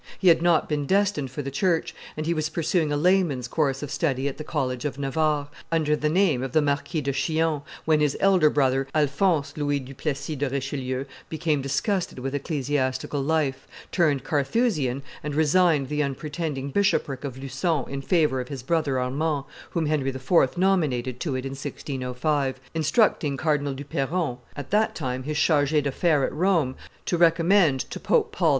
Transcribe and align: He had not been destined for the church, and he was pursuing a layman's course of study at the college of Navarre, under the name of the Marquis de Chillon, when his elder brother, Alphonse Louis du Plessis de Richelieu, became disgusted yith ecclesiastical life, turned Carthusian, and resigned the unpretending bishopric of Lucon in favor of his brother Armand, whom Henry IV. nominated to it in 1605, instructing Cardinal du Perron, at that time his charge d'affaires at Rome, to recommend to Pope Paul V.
He 0.17 0.29
had 0.29 0.41
not 0.41 0.67
been 0.67 0.87
destined 0.87 1.29
for 1.29 1.43
the 1.43 1.51
church, 1.51 1.93
and 2.17 2.25
he 2.25 2.33
was 2.33 2.49
pursuing 2.49 2.91
a 2.91 2.97
layman's 2.97 3.47
course 3.47 3.83
of 3.83 3.91
study 3.91 4.27
at 4.27 4.39
the 4.39 4.43
college 4.43 4.83
of 4.83 4.97
Navarre, 4.97 5.49
under 5.71 5.95
the 5.95 6.09
name 6.09 6.41
of 6.41 6.53
the 6.53 6.61
Marquis 6.63 7.01
de 7.01 7.11
Chillon, 7.13 7.61
when 7.85 7.99
his 7.99 8.17
elder 8.19 8.49
brother, 8.49 8.87
Alphonse 8.95 9.55
Louis 9.55 9.79
du 9.79 9.93
Plessis 9.93 10.35
de 10.39 10.49
Richelieu, 10.49 11.05
became 11.29 11.61
disgusted 11.61 12.17
yith 12.17 12.33
ecclesiastical 12.33 13.21
life, 13.21 13.67
turned 13.91 14.23
Carthusian, 14.23 15.03
and 15.23 15.35
resigned 15.35 15.87
the 15.87 16.01
unpretending 16.01 16.71
bishopric 16.71 17.23
of 17.23 17.37
Lucon 17.37 17.85
in 17.87 18.01
favor 18.01 18.39
of 18.41 18.47
his 18.47 18.63
brother 18.63 18.97
Armand, 18.99 19.45
whom 19.69 19.85
Henry 19.85 20.09
IV. 20.09 20.57
nominated 20.57 21.19
to 21.19 21.35
it 21.35 21.45
in 21.45 21.51
1605, 21.51 22.59
instructing 22.73 23.37
Cardinal 23.37 23.75
du 23.75 23.85
Perron, 23.85 24.37
at 24.55 24.71
that 24.71 24.95
time 24.95 25.21
his 25.21 25.37
charge 25.37 25.69
d'affaires 25.69 26.25
at 26.25 26.33
Rome, 26.33 26.75
to 27.05 27.17
recommend 27.19 27.81
to 27.91 27.99
Pope 27.99 28.31
Paul 28.31 28.49
V. 28.49 28.49